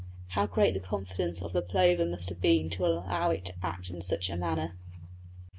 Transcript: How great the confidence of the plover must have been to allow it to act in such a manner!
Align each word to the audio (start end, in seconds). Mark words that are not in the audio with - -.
How 0.29 0.47
great 0.47 0.73
the 0.73 0.79
confidence 0.79 1.43
of 1.43 1.53
the 1.53 1.61
plover 1.61 2.07
must 2.07 2.29
have 2.29 2.41
been 2.41 2.71
to 2.71 2.87
allow 2.87 3.29
it 3.29 3.45
to 3.45 3.53
act 3.61 3.91
in 3.91 4.01
such 4.01 4.31
a 4.31 4.35
manner! 4.35 4.75